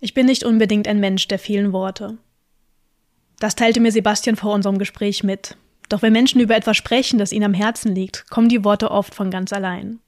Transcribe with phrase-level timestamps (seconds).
[0.00, 2.18] Ich bin nicht unbedingt ein Mensch der vielen Worte.
[3.40, 5.56] Das teilte mir Sebastian vor unserem Gespräch mit.
[5.88, 9.14] Doch wenn Menschen über etwas sprechen, das ihnen am Herzen liegt, kommen die Worte oft
[9.14, 10.00] von ganz allein.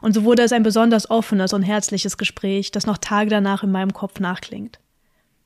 [0.00, 3.70] Und so wurde es ein besonders offenes und herzliches Gespräch, das noch Tage danach in
[3.70, 4.80] meinem Kopf nachklingt.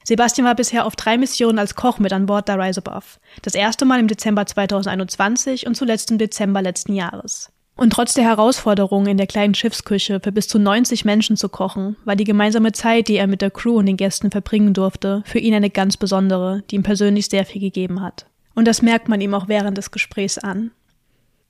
[0.04, 3.04] Sebastian war bisher auf drei Missionen als Koch mit an Bord der Rise Above.
[3.42, 7.52] Das erste Mal im Dezember 2021 und zuletzt im Dezember letzten Jahres.
[7.80, 11.96] Und trotz der Herausforderungen in der kleinen Schiffsküche für bis zu 90 Menschen zu kochen,
[12.04, 15.38] war die gemeinsame Zeit, die er mit der Crew und den Gästen verbringen durfte, für
[15.38, 18.26] ihn eine ganz besondere, die ihm persönlich sehr viel gegeben hat.
[18.54, 20.72] Und das merkt man ihm auch während des Gesprächs an.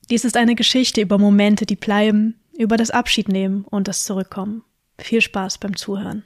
[0.08, 4.62] Dies ist eine Geschichte über Momente, die bleiben, über das Abschiednehmen und das Zurückkommen.
[4.98, 6.22] Viel Spaß beim Zuhören.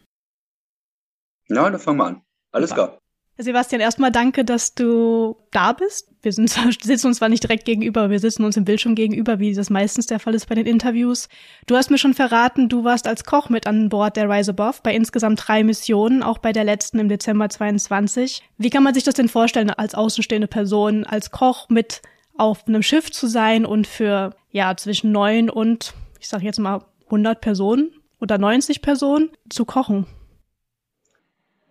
[1.49, 2.23] Ja, dann fangen wir an.
[2.53, 2.99] Alles klar.
[3.37, 6.09] Sebastian, erstmal danke, dass du da bist.
[6.23, 6.49] Wir sind
[6.83, 10.07] sitzen uns zwar nicht direkt gegenüber, wir sitzen uns im Bildschirm gegenüber, wie das meistens
[10.07, 11.29] der Fall ist bei den Interviews.
[11.67, 14.79] Du hast mir schon verraten, du warst als Koch mit an Bord der Rise Above
[14.85, 18.43] bei insgesamt drei Missionen, auch bei der letzten im Dezember 22.
[18.57, 22.03] Wie kann man sich das denn vorstellen, als außenstehende Person, als Koch mit
[22.37, 26.85] auf einem Schiff zu sein und für, ja, zwischen neun und, ich sag jetzt mal,
[27.07, 30.07] 100 Personen oder 90 Personen zu kochen?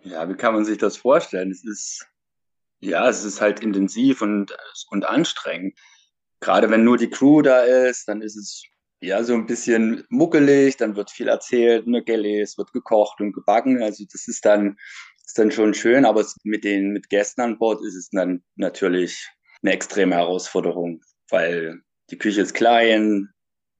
[0.04, 1.50] Ja, wie kann man sich das vorstellen?
[1.50, 2.06] Es ist,
[2.80, 4.54] ja, es ist halt intensiv und,
[4.90, 5.78] und anstrengend.
[6.40, 8.64] Gerade wenn nur die Crew da ist, dann ist es
[9.00, 13.32] ja so ein bisschen muckelig, dann wird viel erzählt, ne, Gelle, es wird gekocht und
[13.32, 13.82] gebacken.
[13.82, 14.76] Also das ist dann,
[15.24, 19.26] ist dann schon schön, aber mit den mit Gästen an Bord ist es dann natürlich
[19.62, 23.30] eine extreme Herausforderung, weil die Küche ist klein,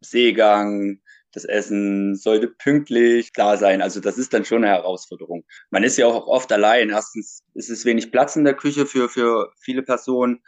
[0.01, 1.01] Seegang,
[1.35, 3.83] das Essen sollte pünktlich da sein.
[3.83, 5.45] Also das ist dann schon eine Herausforderung.
[5.71, 6.91] Man ist ja auch oft allein.
[6.91, 10.43] Erstens ist es wenig Platz in der Küche für, für viele Personen.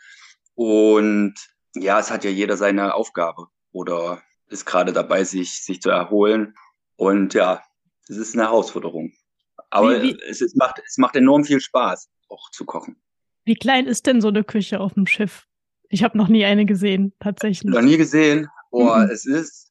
[0.54, 1.34] Und
[1.74, 6.54] ja, es hat ja jeder seine Aufgabe oder ist gerade dabei, sich, sich zu erholen.
[6.94, 7.62] Und ja,
[8.08, 9.12] es ist eine Herausforderung.
[9.70, 12.96] Aber wie, wie, es, es, macht, es macht enorm viel Spaß, auch zu kochen.
[13.44, 15.46] Wie klein ist denn so eine Küche auf dem Schiff?
[15.88, 17.72] Ich habe noch nie eine gesehen, tatsächlich.
[17.72, 18.48] Noch nie gesehen.
[18.70, 19.10] Boah, mhm.
[19.10, 19.65] es ist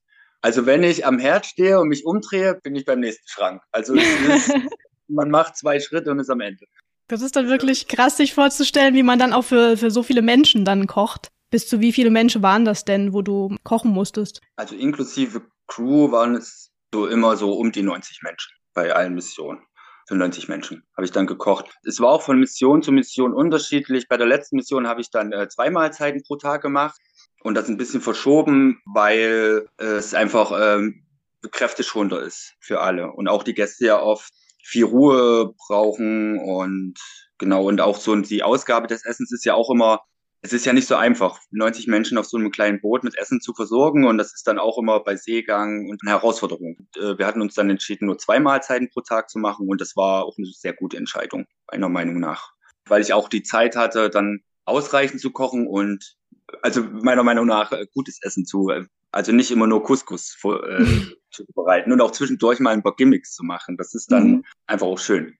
[0.45, 3.63] also wenn ich am Herd stehe und mich umdrehe, bin ich beim nächsten Schrank.
[3.71, 4.53] Also ist,
[5.07, 6.67] man macht zwei Schritte und ist am Ende.
[7.07, 10.21] Das ist dann wirklich krass, sich vorzustellen, wie man dann auch für, für so viele
[10.21, 11.29] Menschen dann kocht.
[11.49, 14.39] Bis zu wie viele Menschen waren das denn, wo du kochen musstest?
[14.55, 19.63] Also inklusive Crew waren es so immer so um die 90 Menschen bei allen Missionen.
[20.07, 21.75] Für 90 Menschen habe ich dann gekocht.
[21.85, 24.07] Es war auch von Mission zu Mission unterschiedlich.
[24.07, 27.01] Bei der letzten Mission habe ich dann äh, zwei Mahlzeiten pro Tag gemacht
[27.45, 31.05] und das ein bisschen verschoben, weil es einfach ähm,
[31.51, 34.33] kräfteschonender ist für alle und auch die Gäste ja oft
[34.63, 36.95] viel Ruhe brauchen und
[37.37, 40.01] genau und auch so die Ausgabe des Essens ist ja auch immer
[40.41, 43.41] es ist ja nicht so einfach, 90 Menschen auf so einem kleinen Boot mit Essen
[43.41, 46.87] zu versorgen und das ist dann auch immer bei Seegang und eine Herausforderung.
[46.95, 49.95] Äh, wir hatten uns dann entschieden, nur zwei Mahlzeiten pro Tag zu machen und das
[49.95, 52.53] war auch eine sehr gute Entscheidung, meiner Meinung nach.
[52.87, 56.15] Weil ich auch die Zeit hatte, dann ausreichend zu kochen und
[56.61, 60.85] also meiner Meinung nach äh, gutes Essen zu, äh, also nicht immer nur Couscous äh,
[61.31, 63.77] zu bereiten und auch zwischendurch mal ein paar Gimmicks zu machen.
[63.77, 64.45] Das ist dann mhm.
[64.67, 65.37] einfach auch schön.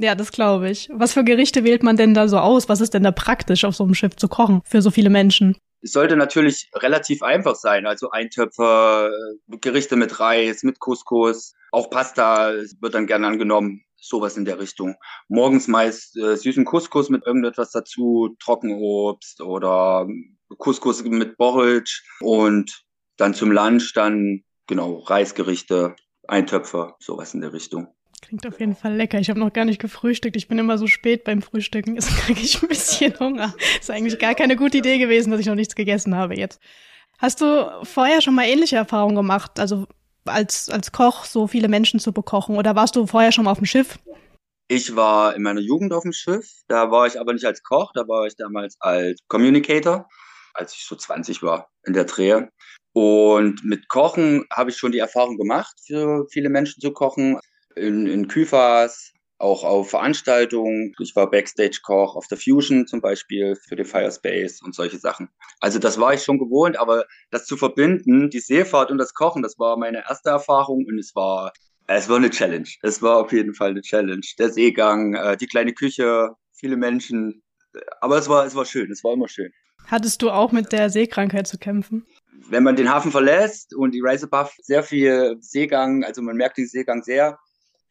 [0.00, 0.88] Ja, das glaube ich.
[0.92, 2.68] Was für Gerichte wählt man denn da so aus?
[2.68, 5.56] Was ist denn da praktisch auf so einem Schiff zu kochen für so viele Menschen?
[5.82, 7.86] Es sollte natürlich relativ einfach sein.
[7.86, 14.36] Also Eintöpfer, äh, Gerichte mit Reis, mit Couscous, auch Pasta wird dann gerne angenommen sowas
[14.36, 14.96] in der Richtung.
[15.28, 20.06] Morgens meist äh, süßen Couscous mit irgendetwas dazu, Trockenobst oder
[20.58, 22.84] Couscous mit Borretsch und
[23.16, 25.96] dann zum Lunch dann genau Reisgerichte,
[26.28, 27.88] Eintöpfe, sowas in der Richtung.
[28.22, 29.18] Klingt auf jeden Fall lecker.
[29.18, 30.36] Ich habe noch gar nicht gefrühstückt.
[30.36, 31.94] Ich bin immer so spät beim Frühstücken.
[31.96, 33.54] Jetzt kriege ich ein bisschen Hunger.
[33.80, 36.60] Ist eigentlich gar keine gute Idee gewesen, dass ich noch nichts gegessen habe jetzt.
[37.18, 39.58] Hast du vorher schon mal ähnliche Erfahrungen gemacht?
[39.58, 39.86] Also
[40.24, 42.56] als, als Koch so viele Menschen zu bekochen?
[42.56, 43.98] Oder warst du vorher schon mal auf dem Schiff?
[44.68, 46.62] Ich war in meiner Jugend auf dem Schiff.
[46.68, 50.08] Da war ich aber nicht als Koch, da war ich damals als Communicator,
[50.54, 52.50] als ich so 20 war in der Drehe.
[52.92, 57.38] Und mit Kochen habe ich schon die Erfahrung gemacht, für viele Menschen zu kochen.
[57.74, 59.12] In, in Küfas,
[59.42, 60.94] auch auf Veranstaltungen.
[61.00, 65.28] Ich war Backstage-Koch auf der Fusion zum Beispiel für den Firespace und solche Sachen.
[65.60, 69.42] Also das war ich schon gewohnt, aber das zu verbinden, die Seefahrt und das Kochen,
[69.42, 71.52] das war meine erste Erfahrung und es war,
[71.88, 72.68] es war eine Challenge.
[72.82, 74.24] Es war auf jeden Fall eine Challenge.
[74.38, 77.42] Der Seegang, äh, die kleine Küche, viele Menschen.
[78.00, 79.52] Aber es war, es war schön, es war immer schön.
[79.86, 82.06] Hattest du auch mit der Seekrankheit zu kämpfen?
[82.48, 86.58] Wenn man den Hafen verlässt und die Rise Above sehr viel Seegang, also man merkt
[86.58, 87.38] den Seegang sehr,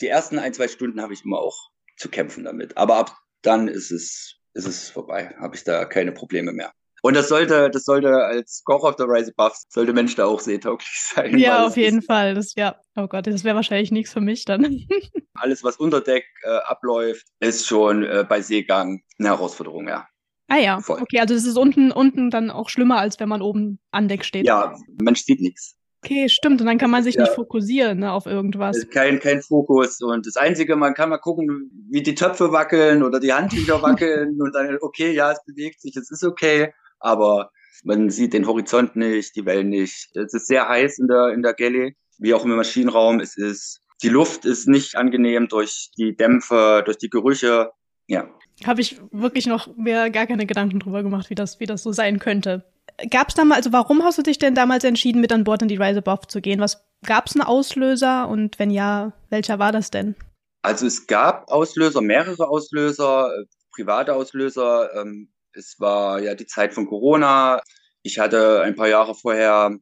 [0.02, 2.78] die ersten ein, zwei Stunden habe ich immer auch zu kämpfen damit.
[2.78, 5.36] Aber ab dann ist es, ist es vorbei.
[5.40, 6.72] Habe ich da keine Probleme mehr.
[7.04, 10.40] Und das sollte, das sollte als Koch of the Rise Above, sollte Mensch da auch
[10.40, 11.38] seetauglich sein.
[11.40, 12.36] Ja, auf jeden Fall.
[12.36, 14.86] Das, ja, oh Gott, das wäre wahrscheinlich nichts für mich dann.
[15.34, 20.08] alles, was unter Deck äh, abläuft, ist schon äh, bei Seegang eine Herausforderung, ja.
[20.52, 21.02] Ah ja, Voll.
[21.02, 24.26] okay, also das ist unten, unten dann auch schlimmer, als wenn man oben an Deck
[24.26, 24.46] steht.
[24.46, 25.78] Ja, man sieht nichts.
[26.04, 26.60] Okay, stimmt.
[26.60, 27.22] Und dann kann man sich ja.
[27.22, 28.90] nicht fokussieren ne, auf irgendwas.
[28.90, 30.02] Kein, kein Fokus.
[30.02, 34.42] Und das Einzige, man kann mal gucken, wie die Töpfe wackeln oder die Handtücher wackeln
[34.42, 36.74] und dann, okay, ja, es bewegt sich, es ist okay.
[37.00, 37.52] Aber
[37.86, 40.10] man sieht den Horizont nicht, die Wellen nicht.
[40.18, 43.22] Es ist sehr heiß in der, in der Galley, wie auch im Maschinenraum.
[43.22, 47.72] Es ist, die Luft ist nicht angenehm durch die Dämpfe, durch die Gerüche.
[48.08, 48.28] Ja.
[48.66, 51.92] Habe ich wirklich noch mir gar keine Gedanken drüber gemacht, wie das, wie das so
[51.92, 52.64] sein könnte.
[53.10, 55.68] Gab es damals, also warum hast du dich denn damals entschieden, mit an Bord in
[55.68, 56.60] die Rise Above zu gehen?
[56.60, 60.16] Was gab es einen Auslöser und wenn ja, welcher war das denn?
[60.62, 64.94] Also es gab Auslöser, mehrere Auslöser, äh, private Auslöser.
[64.96, 67.62] Ähm, es war ja die Zeit von Corona.
[68.04, 69.76] Ich hatte ein paar Jahre vorher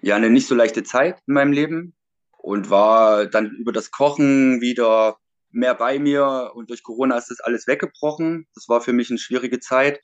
[0.00, 1.94] ja eine nicht so leichte Zeit in meinem Leben
[2.38, 5.16] und war dann über das Kochen wieder
[5.54, 8.46] mehr bei mir und durch Corona ist das alles weggebrochen.
[8.54, 10.00] Das war für mich eine schwierige Zeit.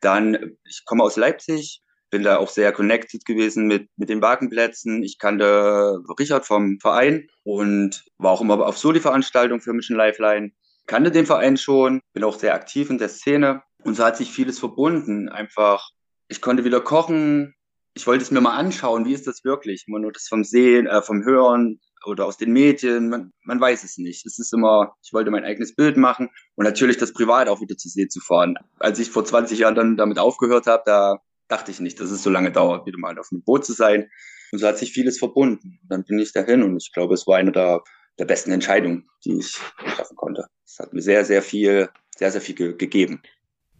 [0.00, 5.02] Dann, ich komme aus Leipzig, bin da auch sehr connected gewesen mit, mit den Wagenplätzen.
[5.02, 10.52] Ich kannte Richard vom Verein und war auch immer auf Soli-Veranstaltungen für Mission Lifeline.
[10.86, 13.62] Kannte den Verein schon, bin auch sehr aktiv in der Szene.
[13.82, 15.30] Und so hat sich vieles verbunden.
[15.30, 15.88] Einfach,
[16.28, 17.54] ich konnte wieder kochen.
[17.94, 19.84] Ich wollte es mir mal anschauen, wie ist das wirklich?
[19.86, 23.84] Immer nur das vom Sehen, äh, vom Hören, oder aus den Medien, man, man weiß
[23.84, 24.26] es nicht.
[24.26, 27.76] Es ist immer, ich wollte mein eigenes Bild machen und natürlich das privat auch wieder
[27.76, 28.56] zu See zu fahren.
[28.78, 31.18] Als ich vor 20 Jahren dann damit aufgehört habe, da
[31.48, 34.10] dachte ich nicht, dass es so lange dauert, wieder mal auf einem Boot zu sein.
[34.52, 35.80] Und so hat sich vieles verbunden.
[35.88, 37.82] dann bin ich dahin und ich glaube, es war eine der,
[38.18, 39.58] der besten Entscheidungen, die ich
[39.94, 40.46] treffen konnte.
[40.66, 43.22] Es hat mir sehr, sehr viel, sehr, sehr viel ge gegeben.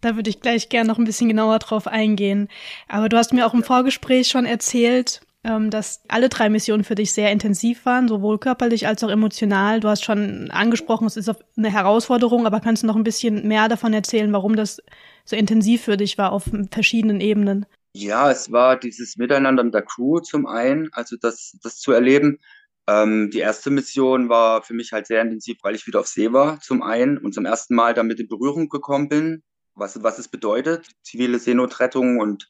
[0.01, 2.49] Da würde ich gleich gerne noch ein bisschen genauer drauf eingehen.
[2.89, 7.11] Aber du hast mir auch im Vorgespräch schon erzählt, dass alle drei Missionen für dich
[7.11, 9.81] sehr intensiv waren, sowohl körperlich als auch emotional.
[9.81, 13.67] Du hast schon angesprochen, es ist eine Herausforderung, aber kannst du noch ein bisschen mehr
[13.67, 14.81] davon erzählen, warum das
[15.25, 17.65] so intensiv für dich war auf verschiedenen Ebenen?
[17.91, 22.39] Ja, es war dieses Miteinander in der Crew zum einen, also das, das zu erleben.
[22.87, 26.31] Ähm, die erste Mission war für mich halt sehr intensiv, weil ich wieder auf See
[26.33, 29.43] war, zum einen und zum ersten Mal damit in Berührung gekommen bin,
[29.75, 32.49] was, was es bedeutet, zivile Seenotrettung und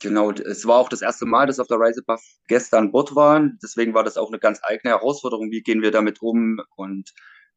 [0.00, 1.78] Genau, es war auch das erste Mal, dass auf der
[2.46, 3.58] Gäste an Bord waren.
[3.62, 5.50] Deswegen war das auch eine ganz eigene Herausforderung.
[5.50, 6.60] Wie gehen wir damit um?
[6.76, 7.12] Und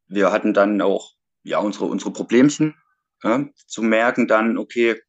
[0.08, 2.76] wir hatten dann auch ja unsere unsere Problemchen
[3.24, 4.28] ja, zu merken.
[4.28, 5.00] Dann okay,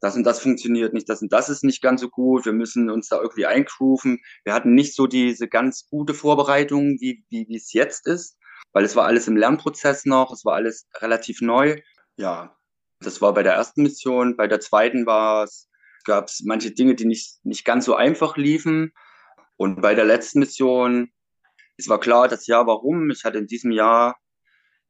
[0.00, 2.44] das und das funktioniert nicht, das und das ist nicht ganz so gut.
[2.44, 4.20] Wir müssen uns da irgendwie eingrooven.
[4.44, 8.36] Wir hatten nicht so diese ganz gute Vorbereitung, wie wie wie es jetzt ist,
[8.72, 10.32] weil es war alles im Lernprozess noch.
[10.32, 11.80] Es war alles relativ neu.
[12.18, 12.56] Ja,
[13.00, 14.36] das war bei der ersten Mission.
[14.36, 15.67] Bei der zweiten war es
[16.08, 18.92] gab es manche Dinge, die nicht, nicht ganz so einfach liefen.
[19.56, 21.10] Und bei der letzten Mission,
[21.76, 23.10] es war klar, das Jahr warum.
[23.10, 24.16] Ich hatte in diesem Jahr,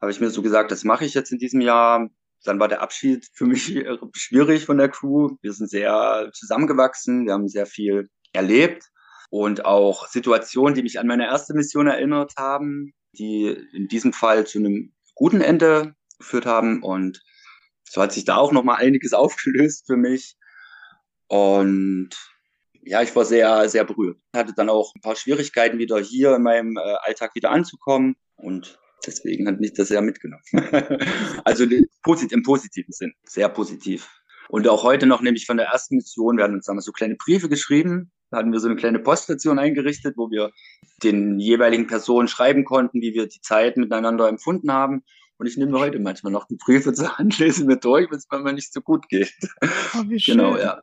[0.00, 2.08] habe ich mir so gesagt, das mache ich jetzt in diesem Jahr.
[2.44, 3.66] Dann war der Abschied für mich
[4.14, 5.36] schwierig von der Crew.
[5.42, 8.84] Wir sind sehr zusammengewachsen, wir haben sehr viel erlebt
[9.30, 14.46] und auch Situationen, die mich an meine erste Mission erinnert haben, die in diesem Fall
[14.46, 16.82] zu einem guten Ende geführt haben.
[16.82, 17.20] Und
[17.84, 20.36] so hat sich da auch nochmal einiges aufgelöst für mich.
[21.28, 22.10] Und
[22.82, 24.18] ja, ich war sehr, sehr berührt.
[24.34, 28.16] Hatte dann auch ein paar Schwierigkeiten, wieder hier in meinem äh, Alltag wieder anzukommen.
[28.36, 30.42] Und deswegen hat mich das sehr mitgenommen.
[31.44, 31.66] also
[32.02, 34.08] posit im positiven Sinn, sehr positiv.
[34.48, 37.16] Und auch heute noch, nämlich von der ersten Mission, wir haben uns damals so kleine
[37.16, 38.10] Briefe geschrieben.
[38.30, 40.52] Da hatten wir so eine kleine Poststation eingerichtet, wo wir
[41.02, 45.04] den jeweiligen Personen schreiben konnten, wie wir die Zeit miteinander empfunden haben.
[45.36, 48.18] Und ich nehme mir heute manchmal noch die Briefe zur Hand, lese mir durch, wenn
[48.18, 49.32] es mir nicht so gut geht.
[49.94, 50.04] Oh.
[50.08, 50.82] Genau, ja.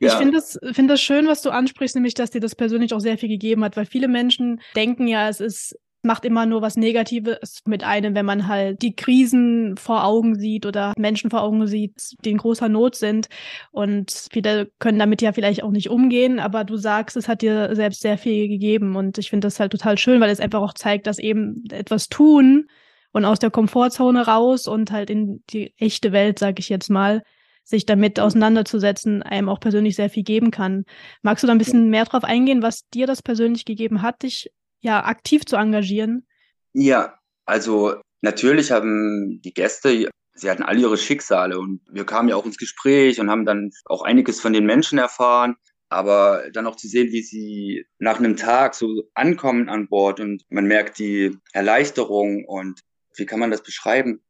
[0.00, 0.18] Ich ja.
[0.18, 3.18] finde es find das schön, was du ansprichst, nämlich, dass dir das persönlich auch sehr
[3.18, 7.60] viel gegeben hat, weil viele Menschen denken ja, es ist macht immer nur was Negatives
[7.66, 12.14] mit einem, wenn man halt die Krisen vor Augen sieht oder Menschen vor Augen sieht,
[12.24, 13.28] die in großer Not sind.
[13.72, 17.74] Und viele können damit ja vielleicht auch nicht umgehen, aber du sagst, es hat dir
[17.74, 18.96] selbst sehr viel gegeben.
[18.96, 22.08] Und ich finde das halt total schön, weil es einfach auch zeigt, dass eben etwas
[22.08, 22.68] tun
[23.12, 27.22] und aus der Komfortzone raus und halt in die echte Welt, sag ich jetzt mal,
[27.66, 30.84] sich damit auseinanderzusetzen, einem auch persönlich sehr viel geben kann.
[31.22, 34.52] Magst du da ein bisschen mehr drauf eingehen, was dir das persönlich gegeben hat, dich
[34.80, 36.26] ja aktiv zu engagieren?
[36.72, 42.36] Ja, also natürlich haben die Gäste, sie hatten alle ihre Schicksale und wir kamen ja
[42.36, 45.56] auch ins Gespräch und haben dann auch einiges von den Menschen erfahren.
[45.88, 50.44] Aber dann auch zu sehen, wie sie nach einem Tag so ankommen an Bord und
[50.48, 52.80] man merkt die Erleichterung und
[53.16, 54.20] wie kann man das beschreiben?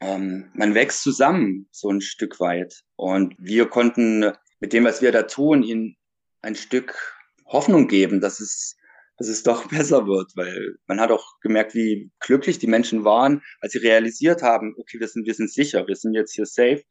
[0.00, 2.82] Ähm, man wächst zusammen so ein Stück weit.
[2.96, 5.96] Und wir konnten mit dem, was wir da tun, ihnen
[6.42, 7.14] ein Stück
[7.46, 8.76] Hoffnung geben, dass es
[9.18, 13.42] dass es doch besser wird, weil man hat auch gemerkt, wie glücklich die Menschen waren,
[13.60, 16.82] als sie realisiert haben, okay, wir sind, wir sind sicher, wir sind jetzt hier safe,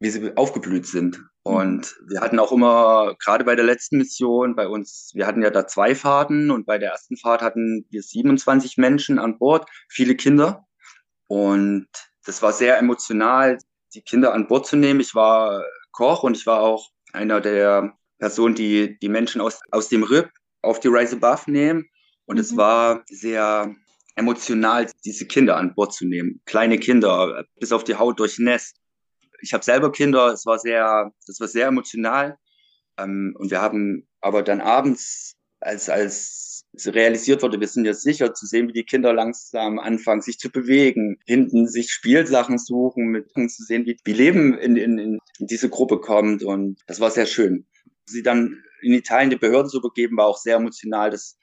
[0.00, 1.22] wie sie aufgeblüht sind.
[1.42, 5.50] Und wir hatten auch immer, gerade bei der letzten Mission, bei uns, wir hatten ja
[5.50, 10.14] da zwei Fahrten und bei der ersten Fahrt hatten wir 27 Menschen an Bord, viele
[10.14, 10.66] Kinder.
[11.26, 11.88] Und
[12.24, 13.58] das war sehr emotional,
[13.94, 15.00] die Kinder an Bord zu nehmen.
[15.00, 19.88] Ich war Koch und ich war auch einer der Personen, die die Menschen aus, aus
[19.88, 20.30] dem RIP
[20.62, 21.86] auf die Rise Above nehmen.
[22.26, 22.40] Und mhm.
[22.40, 23.74] es war sehr
[24.16, 26.40] emotional, diese Kinder an Bord zu nehmen.
[26.46, 28.76] Kleine Kinder, bis auf die Haut durchnässt.
[29.40, 32.38] Ich habe selber Kinder, es war sehr, das war sehr emotional.
[32.96, 36.53] Ähm, und wir haben aber dann abends, als, als
[36.86, 40.50] realisiert wurde, wir sind ja sicher zu sehen, wie die Kinder langsam anfangen, sich zu
[40.50, 45.68] bewegen, hinten sich Spielsachen suchen, mit zu sehen, wie, wie Leben in, in, in diese
[45.68, 46.42] Gruppe kommt.
[46.42, 47.66] Und das war sehr schön.
[48.06, 51.38] Sie dann in Italien die Behörden zu übergeben, war auch sehr emotional, dass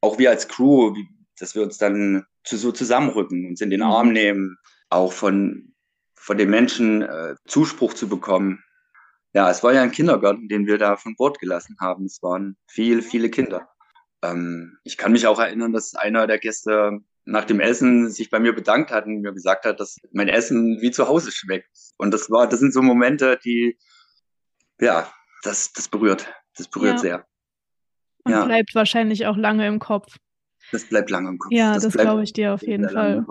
[0.00, 0.94] auch wir als Crew,
[1.38, 3.86] dass wir uns dann zu, so zusammenrücken, uns in den mhm.
[3.86, 4.56] Arm nehmen,
[4.88, 5.74] auch von,
[6.14, 8.62] von den Menschen äh, Zuspruch zu bekommen.
[9.34, 12.06] Ja, es war ja ein Kindergarten, den wir da von Bord gelassen haben.
[12.06, 13.68] Es waren viele, viele Kinder.
[14.22, 18.38] Ähm, ich kann mich auch erinnern, dass einer der Gäste nach dem Essen sich bei
[18.38, 21.68] mir bedankt hat und mir gesagt hat, dass mein Essen wie zu Hause schmeckt.
[21.98, 23.76] Und das war, das sind so Momente, die,
[24.80, 25.10] ja,
[25.42, 26.32] das, das berührt.
[26.56, 26.98] Das berührt ja.
[26.98, 27.26] sehr.
[28.24, 28.44] Und ja.
[28.44, 30.16] bleibt wahrscheinlich auch lange im Kopf.
[30.72, 31.52] Das bleibt lange im Kopf.
[31.52, 33.24] Ja, das, das glaube ich dir auf jeden Fall.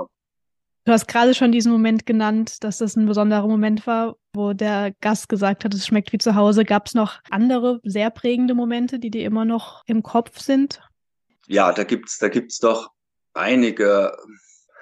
[0.85, 4.93] Du hast gerade schon diesen Moment genannt, dass das ein besonderer Moment war, wo der
[5.01, 6.63] Gast gesagt hat, es schmeckt wie zu Hause.
[6.63, 10.81] Gab es noch andere sehr prägende Momente, die dir immer noch im Kopf sind?
[11.47, 12.91] Ja, da gibt's, da gibt's doch
[13.33, 14.15] einige.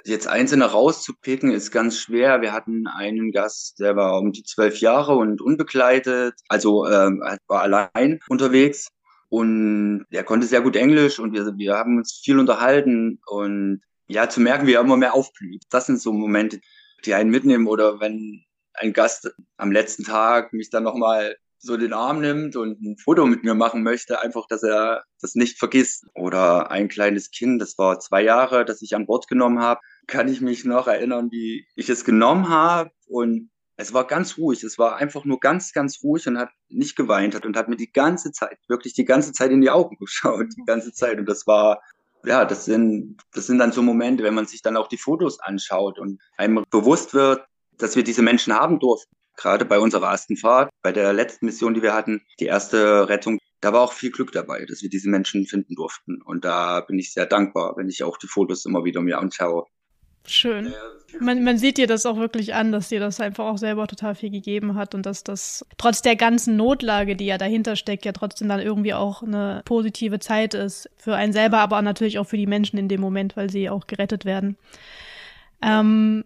[0.04, 2.42] Jetzt einzelne rauszupicken ist ganz schwer.
[2.42, 7.62] Wir hatten einen Gast, der war um die zwölf Jahre und unbegleitet, also ähm, war
[7.62, 8.90] allein unterwegs
[9.30, 14.30] und er konnte sehr gut Englisch und wir, wir haben uns viel unterhalten und ja,
[14.30, 15.64] zu merken, wie er immer mehr aufblüht.
[15.70, 16.60] Das sind so Momente,
[17.06, 18.44] die einen mitnehmen oder wenn
[18.76, 23.26] ein Gast am letzten Tag mich dann nochmal so den Arm nimmt und ein Foto
[23.26, 26.06] mit mir machen möchte, einfach, dass er das nicht vergisst.
[26.14, 30.28] Oder ein kleines Kind, das war zwei Jahre, das ich an Bord genommen habe, kann
[30.28, 34.64] ich mich noch erinnern, wie ich es genommen habe und es war ganz ruhig.
[34.64, 37.76] Es war einfach nur ganz, ganz ruhig und hat nicht geweint hat und hat mir
[37.76, 41.18] die ganze Zeit, wirklich die ganze Zeit in die Augen geschaut, die ganze Zeit.
[41.18, 41.82] Und das war,
[42.26, 45.40] ja, das sind, das sind dann so Momente, wenn man sich dann auch die Fotos
[45.40, 47.46] anschaut und einem bewusst wird,
[47.78, 49.16] dass wir diese Menschen haben durften.
[49.36, 53.40] Gerade bei unserer ersten Fahrt, bei der letzten Mission, die wir hatten, die erste Rettung,
[53.62, 56.22] da war auch viel Glück dabei, dass wir diese Menschen finden durften.
[56.22, 59.66] Und da bin ich sehr dankbar, wenn ich auch die Fotos immer wieder mir anschaue.
[60.26, 60.74] Schön.
[61.20, 64.16] Man, man sieht dir das auch wirklich an, dass dir das einfach auch selber total
[64.16, 68.14] viel gegeben hat und dass das trotz der ganzen Notlage, die ja dahinter steckt, ja
[68.14, 70.90] trotzdem dann irgendwie auch eine positive Zeit ist.
[70.98, 73.86] Für einen selber, aber natürlich auch für die Menschen in dem Moment, weil sie auch
[73.86, 74.58] gerettet werden.
[75.62, 76.24] Ähm,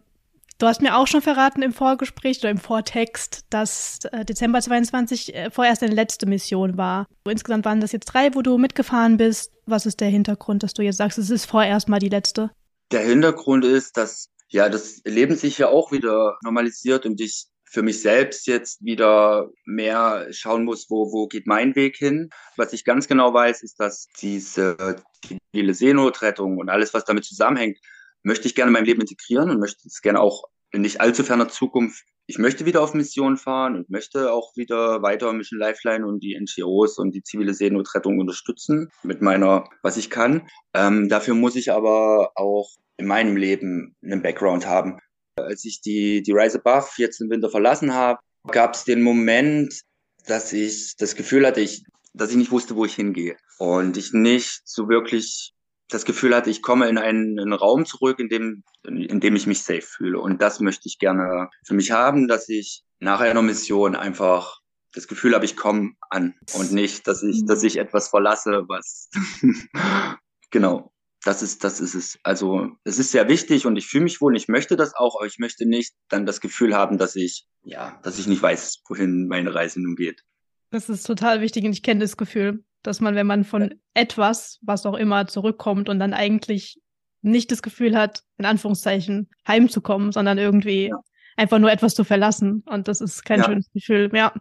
[0.59, 5.35] du hast mir auch schon verraten im Vorgespräch oder im Vortext, dass äh, Dezember 22
[5.35, 7.07] äh, vorerst deine letzte Mission war.
[7.27, 9.51] Insgesamt waren das jetzt drei, wo du mitgefahren bist.
[9.65, 12.51] Was ist der Hintergrund, dass du jetzt sagst, es ist vorerst mal die letzte?
[12.91, 17.81] Der Hintergrund ist, dass ja das Leben sich ja auch wieder normalisiert und ich für
[17.81, 22.29] mich selbst jetzt wieder mehr schauen muss, wo, wo geht mein Weg hin.
[22.55, 27.77] Was ich ganz genau weiß, ist, dass diese zivile Seenotrettung und alles, was damit zusammenhängt,
[28.23, 31.23] möchte ich gerne in meinem Leben integrieren und möchte es gerne auch in nicht allzu
[31.23, 32.03] ferner Zukunft.
[32.25, 36.37] Ich möchte wieder auf Mission fahren und möchte auch wieder weiter Mission Lifeline und die
[36.37, 40.47] NGOs und die zivile Seenotrettung unterstützen mit meiner, was ich kann.
[40.73, 44.99] Ähm, dafür muss ich aber auch in meinem Leben einen Background haben.
[45.37, 49.81] Als ich die, die Rise Above jetzt im Winter verlassen habe, gab es den Moment,
[50.25, 53.37] dass ich das Gefühl hatte, ich, dass ich nicht wusste, wo ich hingehe.
[53.59, 55.53] Und ich nicht so wirklich
[55.89, 59.47] das Gefühl hatte, ich komme in einen, einen Raum zurück, in dem, in dem ich
[59.47, 60.19] mich safe fühle.
[60.19, 64.59] Und das möchte ich gerne für mich haben, dass ich nach einer Mission einfach
[64.93, 69.09] das Gefühl habe, ich komme an und nicht, dass ich, dass ich etwas verlasse, was
[70.51, 70.91] genau
[71.23, 72.19] das ist, das ist es.
[72.23, 75.25] Also es ist sehr wichtig und ich fühle mich wohl, ich möchte das auch, aber
[75.25, 79.27] ich möchte nicht dann das Gefühl haben, dass ich, ja, dass ich nicht weiß, wohin
[79.27, 80.23] meine Reise nun geht.
[80.69, 83.69] Das ist total wichtig und ich kenne das Gefühl, dass man, wenn man von ja.
[83.93, 86.79] etwas, was auch immer, zurückkommt und dann eigentlich
[87.21, 90.99] nicht das Gefühl hat, in Anführungszeichen, heimzukommen, sondern irgendwie ja.
[91.35, 92.63] einfach nur etwas zu verlassen.
[92.65, 93.45] Und das ist kein ja.
[93.45, 94.09] schönes Gefühl.
[94.13, 94.33] Ja,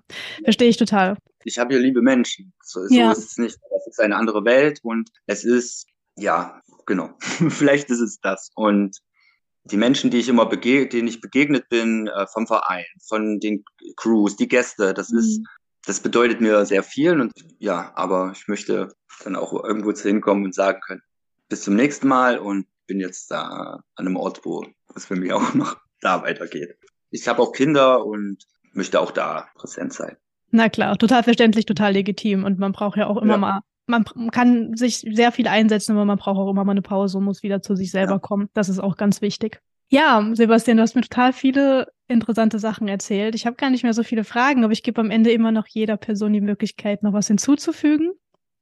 [0.44, 1.16] verstehe ich total.
[1.44, 2.52] Ich habe hier liebe Menschen.
[2.62, 3.58] So, so ist es nicht.
[3.70, 5.86] Das ist eine andere Welt und es ist
[6.16, 7.10] ja, genau.
[7.20, 8.50] Vielleicht ist es das.
[8.54, 8.98] Und
[9.64, 13.64] die Menschen, die ich immer bege denen ich begegnet bin, äh, vom Verein, von den
[13.96, 15.18] Crews, die Gäste, das mhm.
[15.18, 15.40] ist,
[15.86, 18.88] das bedeutet mir sehr viel und ja, aber ich möchte
[19.24, 21.02] dann auch irgendwo zu hinkommen und sagen können,
[21.48, 25.32] bis zum nächsten Mal und bin jetzt da an einem Ort, wo es für mich
[25.32, 26.76] auch noch da weitergeht.
[27.10, 30.16] Ich habe auch Kinder und möchte auch da präsent sein.
[30.50, 33.38] Na klar, total verständlich, total legitim und man braucht ja auch immer ja.
[33.38, 37.18] mal man kann sich sehr viel einsetzen, aber man braucht auch immer mal eine Pause
[37.18, 38.18] und muss wieder zu sich selber ja.
[38.18, 38.48] kommen.
[38.52, 39.60] Das ist auch ganz wichtig.
[39.88, 43.34] Ja, Sebastian, du hast mir total viele interessante Sachen erzählt.
[43.34, 45.66] Ich habe gar nicht mehr so viele Fragen, aber ich gebe am Ende immer noch
[45.68, 48.12] jeder Person die Möglichkeit, noch was hinzuzufügen.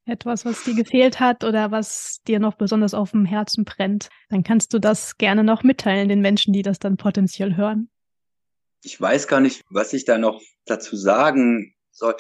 [0.07, 4.11] Etwas, was dir gefehlt hat oder was dir noch besonders auf dem Herzen brennt.
[4.29, 7.89] Dann kannst du das gerne noch mitteilen, den Menschen, die das dann potenziell hören.
[8.83, 12.17] Ich weiß gar nicht, was ich da noch dazu sagen soll.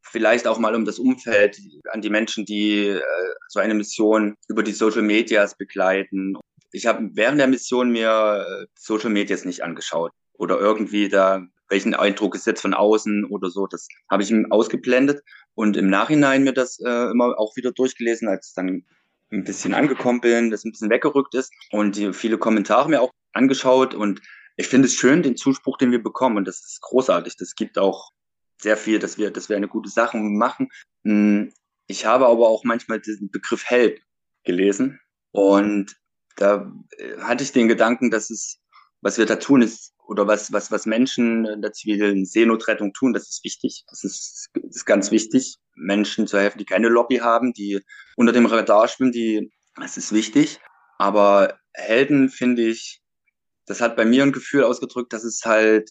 [0.00, 1.58] Vielleicht auch mal um das Umfeld
[1.92, 3.02] an die Menschen, die äh,
[3.48, 6.38] so eine Mission über die Social Medias begleiten
[6.72, 11.94] ich habe während der Mission mir äh, Social Medias nicht angeschaut oder irgendwie da welchen
[11.94, 13.66] Eindruck ist jetzt von außen oder so.
[13.66, 15.22] Das habe ich ausgeblendet
[15.54, 18.84] und im Nachhinein mir das äh, immer auch wieder durchgelesen, als dann
[19.30, 23.12] ein bisschen angekommen bin, das ein bisschen weggerückt ist und die viele Kommentare mir auch
[23.32, 24.22] angeschaut und
[24.56, 27.36] ich finde es schön, den Zuspruch, den wir bekommen und das ist großartig.
[27.36, 28.10] Das gibt auch
[28.60, 30.68] sehr viel, dass wir, dass wir eine gute Sache machen.
[31.04, 31.52] Hm,
[31.86, 34.00] ich habe aber auch manchmal diesen Begriff Held
[34.44, 34.98] gelesen
[35.30, 35.94] und
[36.38, 38.58] da äh, hatte ich den Gedanken, dass es,
[39.00, 43.12] was wir da tun, ist, oder was, was, was Menschen in der zivilen Seenotrettung tun,
[43.12, 43.84] das ist wichtig.
[43.90, 47.80] Das ist, das ist ganz wichtig, Menschen zu helfen, die keine Lobby haben, die
[48.16, 50.60] unter dem Radar schwimmen, die, das ist wichtig.
[50.96, 53.02] Aber Helden finde ich,
[53.66, 55.90] das hat bei mir ein Gefühl ausgedrückt, dass es halt,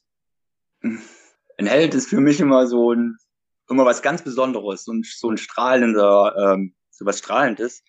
[0.82, 3.18] ein Held ist für mich immer so ein,
[3.70, 7.84] immer was ganz Besonderes und so ein strahlender, ähm, so was Strahlendes.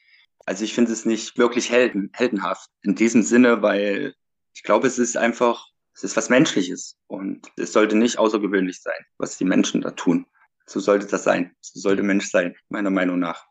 [0.48, 4.14] Also ich finde es nicht wirklich helden, heldenhaft in diesem Sinne, weil
[4.54, 9.04] ich glaube, es ist einfach, es ist was Menschliches und es sollte nicht außergewöhnlich sein,
[9.18, 10.24] was die Menschen da tun.
[10.64, 11.54] So sollte das sein.
[11.60, 13.44] So sollte Mensch sein, meiner Meinung nach.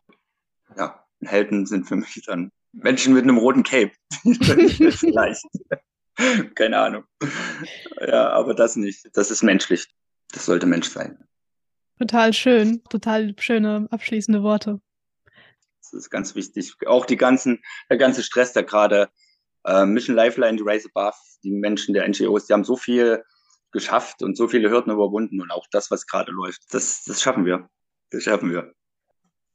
[0.75, 3.91] Ja, Helden sind für mich dann Menschen mit einem roten Cape.
[4.89, 5.45] Vielleicht.
[6.55, 7.03] Keine Ahnung.
[8.01, 9.07] Ja, aber das nicht.
[9.13, 9.85] Das ist menschlich.
[10.33, 11.23] Das sollte Mensch sein.
[11.99, 12.83] Total schön.
[12.85, 14.81] Total schöne abschließende Worte.
[15.91, 16.73] Das ist ganz wichtig.
[16.85, 19.09] Auch die ganzen, der ganze Stress, der gerade
[19.65, 23.23] äh, Mission Lifeline, die Race Above, die Menschen der NGOs, die haben so viel
[23.71, 27.45] geschafft und so viele Hürden überwunden und auch das, was gerade läuft, das, das schaffen
[27.45, 27.69] wir.
[28.11, 28.73] Das schaffen wir.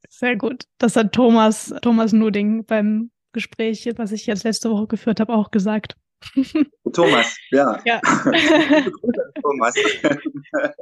[0.09, 0.65] Sehr gut.
[0.77, 5.49] Das hat Thomas, Thomas Nuding beim Gespräch, was ich jetzt letzte Woche geführt habe, auch
[5.49, 5.95] gesagt.
[6.93, 7.81] Thomas, ja.
[7.85, 7.99] ja.
[9.41, 9.73] Thomas.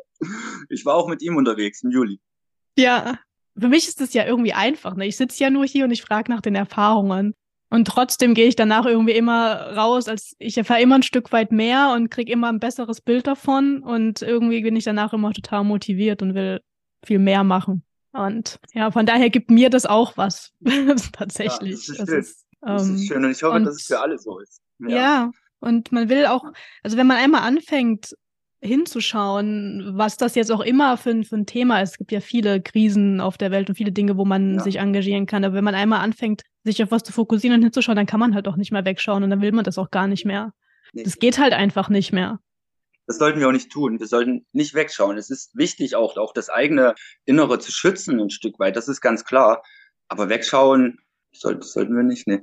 [0.69, 2.19] Ich war auch mit ihm unterwegs im Juli.
[2.77, 3.17] Ja,
[3.57, 4.95] für mich ist es ja irgendwie einfach.
[4.95, 5.07] Ne?
[5.07, 7.33] Ich sitze ja nur hier und ich frage nach den Erfahrungen.
[7.69, 11.53] Und trotzdem gehe ich danach irgendwie immer raus, als ich erfahre immer ein Stück weit
[11.53, 13.81] mehr und kriege immer ein besseres Bild davon.
[13.81, 16.59] Und irgendwie bin ich danach immer total motiviert und will
[17.05, 17.83] viel mehr machen.
[18.11, 20.51] Und ja, von daher gibt mir das auch was.
[21.13, 21.87] Tatsächlich.
[21.87, 22.19] Ja, das ist, das schön.
[22.19, 23.25] Ist, ähm, das ist schön.
[23.25, 24.61] Und ich hoffe, und, dass es für alle so ist.
[24.79, 24.89] Ja.
[24.89, 25.31] ja.
[25.59, 26.43] Und man will auch,
[26.83, 28.15] also wenn man einmal anfängt,
[28.62, 31.91] hinzuschauen, was das jetzt auch immer für, für ein Thema ist.
[31.91, 34.63] Es gibt ja viele Krisen auf der Welt und viele Dinge, wo man ja.
[34.63, 35.43] sich engagieren kann.
[35.43, 38.36] Aber wenn man einmal anfängt, sich auf was zu fokussieren und hinzuschauen, dann kann man
[38.36, 40.54] halt auch nicht mehr wegschauen und dann will man das auch gar nicht mehr.
[40.93, 41.04] Nee.
[41.04, 42.39] Das geht halt einfach nicht mehr.
[43.08, 44.00] Das sollten wir auch nicht tun.
[44.00, 45.17] Wir sollten nicht wegschauen.
[45.17, 46.93] Es ist wichtig, auch, auch das eigene
[47.26, 48.76] Innere zu schützen, ein Stück weit.
[48.76, 49.63] Das ist ganz klar.
[50.08, 51.00] Aber wegschauen
[51.34, 52.28] sollten, sollten wir nicht.
[52.28, 52.41] Nee.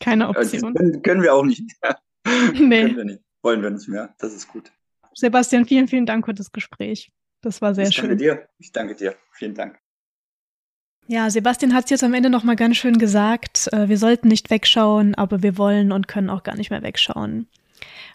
[0.00, 0.74] Keine Option.
[0.74, 1.62] Das können, können wir auch nicht.
[2.52, 2.82] nee.
[2.82, 3.20] Können wir nicht.
[3.42, 4.14] Wollen wir nicht mehr.
[4.18, 4.70] Das ist gut.
[5.16, 7.10] Sebastian, vielen, vielen Dank für das Gespräch.
[7.40, 8.04] Das war sehr ich schön.
[8.04, 8.48] Ich danke dir.
[8.58, 9.16] Ich danke dir.
[9.32, 9.78] Vielen Dank.
[11.08, 13.68] Ja, Sebastian hat es jetzt am Ende nochmal ganz schön gesagt.
[13.72, 17.48] Äh, wir sollten nicht wegschauen, aber wir wollen und können auch gar nicht mehr wegschauen.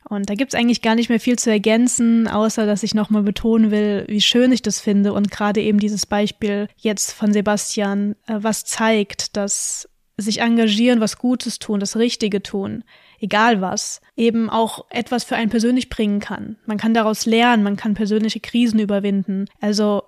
[0.10, 3.72] Und da gibt's eigentlich gar nicht mehr viel zu ergänzen, außer dass ich nochmal betonen
[3.72, 8.38] will, wie schön ich das finde und gerade eben dieses Beispiel jetzt von Sebastian, äh,
[8.42, 9.88] was zeigt, dass
[10.18, 12.84] sich engagieren, was Gutes tun, das Richtige tun,
[13.22, 16.58] egal was, eben auch etwas für einen persönlich bringen kann.
[16.66, 19.46] Man kann daraus lernen, man kann persönliche Krisen überwinden.
[19.62, 20.04] Also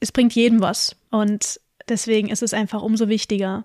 [0.00, 0.96] es bringt jedem was.
[1.10, 3.64] Und deswegen ist es einfach umso wichtiger,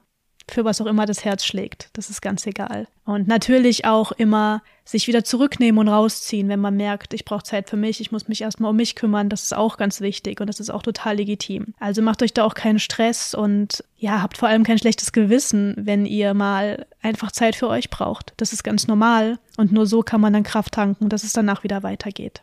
[0.52, 1.90] für was auch immer das Herz schlägt.
[1.94, 2.88] Das ist ganz egal.
[3.06, 7.70] Und natürlich auch immer sich wieder zurücknehmen und rausziehen, wenn man merkt, ich brauche Zeit
[7.70, 9.30] für mich, ich muss mich erstmal um mich kümmern.
[9.30, 11.74] Das ist auch ganz wichtig und das ist auch total legitim.
[11.80, 15.76] Also macht euch da auch keinen Stress und ja, habt vor allem kein schlechtes Gewissen,
[15.78, 18.34] wenn ihr mal einfach Zeit für euch braucht.
[18.38, 21.64] Das ist ganz normal und nur so kann man dann Kraft tanken, dass es danach
[21.64, 22.42] wieder weitergeht.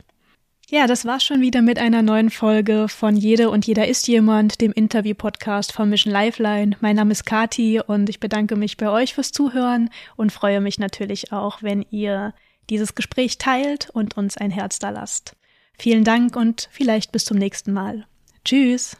[0.68, 4.60] Ja, das war's schon wieder mit einer neuen Folge von Jede und jeder ist jemand,
[4.60, 6.76] dem Interview-Podcast von Mission Lifeline.
[6.80, 10.80] Mein Name ist Kati und ich bedanke mich bei euch fürs Zuhören und freue mich
[10.80, 12.34] natürlich auch, wenn ihr
[12.68, 15.36] dieses Gespräch teilt und uns ein Herz da lasst.
[15.78, 18.04] Vielen Dank und vielleicht bis zum nächsten Mal.
[18.44, 18.96] Tschüss.